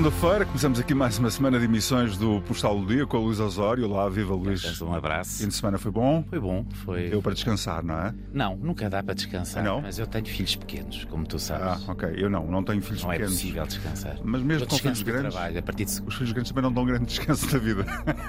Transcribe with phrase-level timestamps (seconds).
[0.00, 3.38] segunda-feira, começamos aqui mais uma semana de emissões do Postal do Dia com a Luís
[3.38, 3.86] Osório.
[3.86, 4.80] Lá, viva Luís.
[4.80, 5.42] Um abraço.
[5.42, 6.24] Fim de semana foi bom?
[6.30, 6.64] Foi bom.
[6.86, 7.10] Foi...
[7.10, 8.14] Deu para descansar, não é?
[8.32, 9.62] Não, nunca dá para descansar.
[9.62, 9.82] Não?
[9.82, 11.86] Mas eu tenho filhos pequenos, como tu sabes.
[11.86, 12.14] Ah, ok.
[12.16, 13.30] Eu não, não tenho filhos não pequenos.
[13.30, 14.16] é possível descansar.
[14.24, 15.34] Mas mesmo eu com filhos grandes.
[15.34, 16.02] Trabalho, a partir de...
[16.06, 17.84] Os filhos grandes também não dão grande descanso na vida.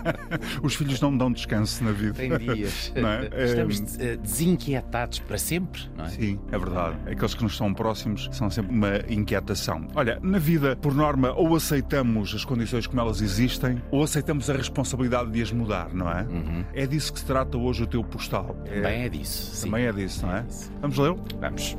[0.62, 2.16] Os filhos não dão descanso na vida.
[2.16, 2.92] Tem dias.
[2.98, 3.30] Não é?
[3.46, 6.10] Estamos É, eh, desinquietados para sempre, não é?
[6.10, 6.98] Sim, é verdade.
[7.10, 9.88] Aqueles que nos são próximos são sempre uma inquietação.
[9.96, 14.54] Olha, na vida, por norma, ou aceitamos as condições como elas existem, ou aceitamos a
[14.54, 16.24] responsabilidade de as mudar, não é?
[16.24, 16.66] Uhum.
[16.74, 18.56] É disso que se trata hoje o teu postal.
[18.66, 19.56] Também é disso.
[19.56, 19.66] sim.
[19.70, 20.40] Também é disso, não é?
[20.40, 20.72] É disso.
[20.82, 21.16] Vamos ler?
[21.40, 21.78] Vamos.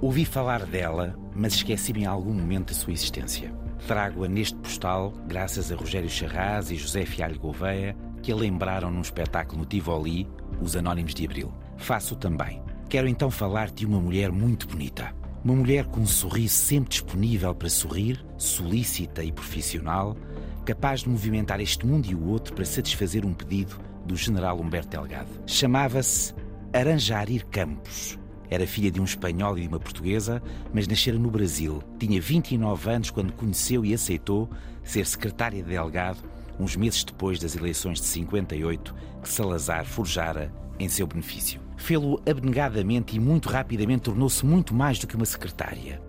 [0.00, 3.52] Ouvi falar dela, mas esqueci-me em algum momento da sua existência.
[3.86, 9.02] Trago-a neste postal, graças a Rogério Charraz e José Fialho Gouveia, que a lembraram num
[9.02, 10.26] espetáculo no Tivoli,
[10.60, 11.52] Os Anónimos de Abril.
[11.76, 12.62] Faço também.
[12.88, 15.14] Quero então falar-te de uma mulher muito bonita.
[15.44, 20.16] Uma mulher com um sorriso sempre disponível para sorrir, solícita e profissional,
[20.64, 24.88] capaz de movimentar este mundo e o outro para satisfazer um pedido do general Humberto
[24.88, 25.28] Delgado.
[25.46, 26.32] Chamava-se
[26.72, 28.18] Aranjarir Campos.
[28.48, 31.82] Era filha de um espanhol e de uma portuguesa, mas nascera no Brasil.
[31.98, 34.48] Tinha 29 anos quando conheceu e aceitou
[34.82, 36.20] ser secretária de Delgado,
[36.58, 41.63] uns meses depois das eleições de 58 que Salazar forjara em seu benefício.
[41.76, 46.00] Fê-lo abnegadamente e muito rapidamente tornou-se muito mais do que uma secretária.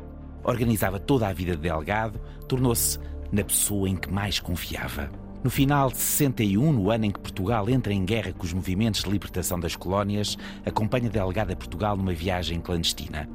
[0.43, 2.99] Organizava toda a vida de Delgado, tornou-se
[3.31, 5.09] na pessoa em que mais confiava.
[5.43, 9.03] No final de 61, no ano em que Portugal entra em guerra com os movimentos
[9.03, 13.29] de libertação das colónias, acompanha Delgado a Portugal numa viagem clandestina.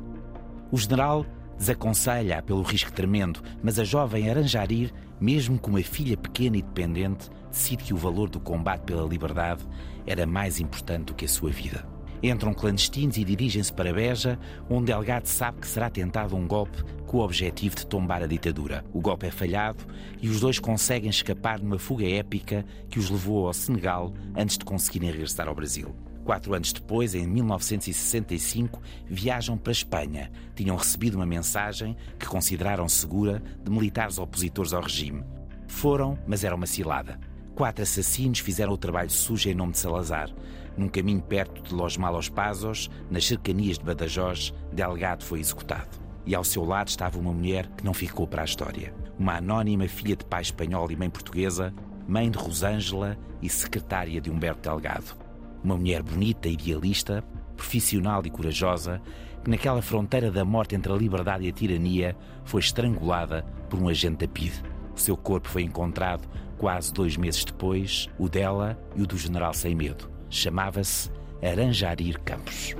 [0.72, 1.25] O general
[1.56, 7.31] desaconselha-a pelo risco tremendo, mas a jovem Aranjarir, mesmo com uma filha pequena e dependente,
[7.50, 9.65] decide que o valor do combate pela liberdade
[10.06, 11.87] era mais importante do que a sua vida.
[12.22, 17.16] Entram clandestinos e dirigem-se para Beja, onde Delgado sabe que será tentado um golpe com
[17.16, 18.84] o objetivo de tombar a ditadura.
[18.92, 19.82] O golpe é falhado
[20.20, 24.66] e os dois conseguem escapar numa fuga épica que os levou ao Senegal antes de
[24.66, 25.94] conseguirem regressar ao Brasil.
[26.22, 30.30] Quatro anos depois, em 1965, viajam para a Espanha.
[30.54, 35.25] Tinham recebido uma mensagem que consideraram segura de militares opositores ao regime.
[35.66, 37.19] Foram, mas era uma cilada.
[37.54, 40.30] Quatro assassinos fizeram o trabalho sujo em nome de Salazar.
[40.76, 45.98] Num caminho perto de Los Malos Pasos, nas cercanias de Badajoz, Delgado foi executado.
[46.25, 48.94] E ao seu lado estava uma mulher que não ficou para a história.
[49.19, 51.75] Uma anónima filha de pai espanhol e mãe portuguesa,
[52.06, 55.16] mãe de Rosângela e secretária de Humberto Delgado.
[55.62, 57.22] Uma mulher bonita, idealista,
[57.56, 59.03] profissional e corajosa,
[59.44, 63.88] que naquela fronteira da morte entre a liberdade e a tirania foi estrangulada por um
[63.88, 64.62] agente da PIDE.
[64.94, 66.28] O seu corpo foi encontrado
[66.59, 70.09] quase dois meses depois, o dela e o do general Sem Medo.
[70.30, 71.10] Chamava-se
[71.42, 72.76] Aranjarir Campos.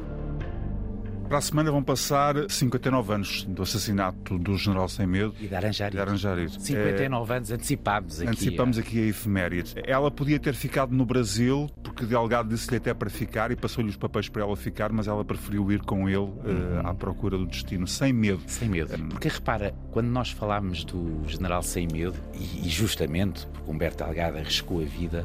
[1.31, 5.55] Para a semana vão passar 59 anos do assassinato do general Sem Medo E de
[5.55, 5.93] Aranjarir.
[5.93, 6.51] de Aranjarir.
[6.51, 8.31] 59 anos, antecipámos aqui.
[8.31, 9.75] Antecipamos aqui a efeméride.
[9.87, 13.97] Ela podia ter ficado no Brasil, porque Delgado disse-lhe até para ficar e passou-lhe os
[13.97, 17.87] papéis para ela ficar, mas ela preferiu ir com ele eh, à procura do destino,
[17.87, 18.43] sem medo.
[18.49, 18.99] Sem medo.
[19.11, 24.37] Porque repara, quando nós falámos do general Sem Medo, e, e justamente porque Humberto Delgado
[24.39, 25.25] arriscou a vida,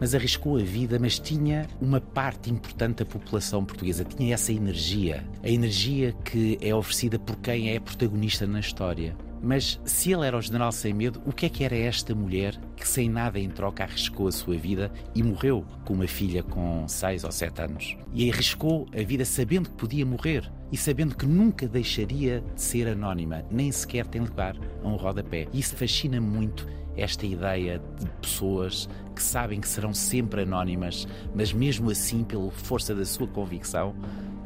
[0.00, 5.22] mas arriscou a vida, mas tinha uma parte importante da população portuguesa, tinha essa energia,
[5.42, 9.16] a energia que é oferecida por quem é protagonista na história.
[9.42, 12.60] Mas se ele era o general sem medo, o que é que era esta mulher
[12.76, 16.86] que sem nada em troca arriscou a sua vida e morreu com uma filha com
[16.86, 17.96] 6 ou 7 anos?
[18.12, 22.86] E arriscou a vida sabendo que podia morrer e sabendo que nunca deixaria de ser
[22.86, 25.48] anónima, nem sequer tem lugar a um rodapé.
[25.54, 31.90] Isso fascina-me muito esta ideia de pessoas que sabem que serão sempre anónimas, mas mesmo
[31.90, 33.94] assim, pela força da sua convicção,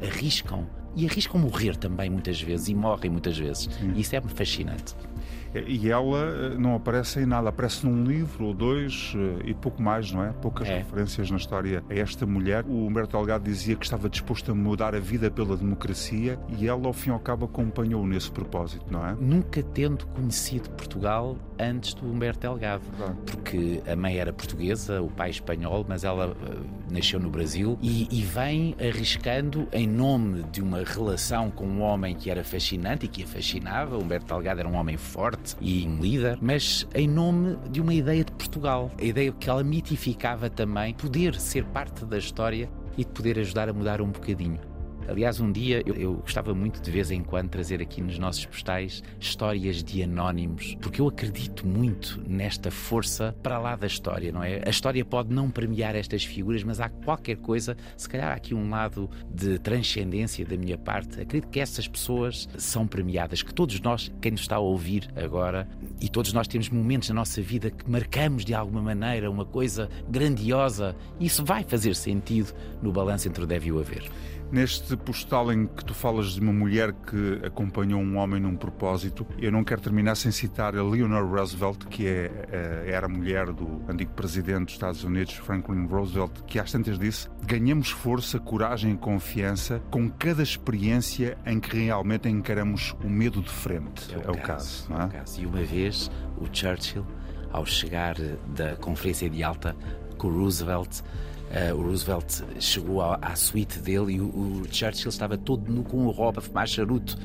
[0.01, 0.65] arriscam.
[0.95, 3.69] E arriscam morrer também muitas vezes e morrem muitas vezes.
[3.95, 4.95] E isso é fascinante.
[5.67, 9.81] E ela eh, não aparece em nada, aparece num livro ou dois eh, e pouco
[9.81, 10.31] mais, não é?
[10.33, 10.77] Poucas É.
[10.79, 12.65] referências na história a esta mulher.
[12.67, 16.85] O Humberto Delgado dizia que estava disposto a mudar a vida pela democracia e ela,
[16.87, 19.15] ao fim e ao cabo, acompanhou nesse propósito, não é?
[19.19, 22.83] Nunca tendo conhecido Portugal antes do Humberto Delgado.
[23.25, 26.55] Porque a mãe era portuguesa, o pai espanhol, mas ela eh,
[26.91, 32.13] nasceu no Brasil e, e vem arriscando em nome de uma relação com um homem
[32.15, 33.97] que era fascinante e que a fascinava.
[33.97, 38.25] Humberto Delgado era um homem forte e um líder, mas em nome de uma ideia
[38.25, 38.91] de Portugal.
[38.99, 43.69] A ideia que ela mitificava também, poder ser parte da história e de poder ajudar
[43.69, 44.59] a mudar um bocadinho.
[45.07, 48.45] Aliás, um dia eu, eu, gostava muito de vez em quando trazer aqui nos nossos
[48.45, 54.43] postais histórias de anónimos, porque eu acredito muito nesta força para lá da história, não
[54.43, 54.61] é?
[54.65, 58.53] A história pode não premiar estas figuras, mas há qualquer coisa, se calhar há aqui
[58.53, 61.21] um lado de transcendência da minha parte.
[61.21, 65.67] Acredito que essas pessoas são premiadas, que todos nós, quem nos está a ouvir agora,
[66.01, 69.89] e todos nós temos momentos na nossa vida que marcamos de alguma maneira uma coisa
[70.09, 74.09] grandiosa, isso vai fazer sentido no balanço entre o deve e o haver.
[74.51, 79.25] Neste postal em que tu falas de uma mulher que acompanhou um homem num propósito,
[79.39, 83.81] eu não quero terminar sem citar a Leonor Roosevelt, que é, eh, era mulher do
[83.87, 88.97] antigo presidente dos Estados Unidos, Franklin Roosevelt, que às tantas disse: ganhamos força, coragem e
[88.97, 94.13] confiança com cada experiência em que realmente encaramos o medo de frente.
[94.13, 94.87] É o, é o caso.
[94.87, 95.03] caso, é?
[95.03, 95.41] é o caso.
[95.41, 97.05] E uma vez o Churchill,
[97.51, 98.15] ao chegar
[98.47, 99.75] da conferência de alta
[100.17, 101.01] com Roosevelt,
[101.73, 106.05] o Roosevelt chegou à, à suíte dele e o, o, Churchill estava todo nu com
[106.05, 107.17] o roubo a fumar charuto.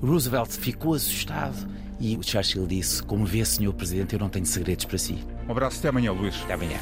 [0.00, 1.68] Roosevelt ficou assustado
[2.00, 5.18] e o Churchill disse: Como vê, senhor Presidente, eu não tenho segredos para si.
[5.46, 6.34] Um abraço, até amanhã, Luís.
[6.44, 6.78] Até amanhã.